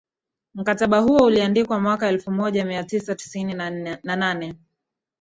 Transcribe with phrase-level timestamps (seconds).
[0.53, 3.53] mkataba huo uliandika mwaka elfu moja mia tisa tisini
[4.03, 4.53] na nane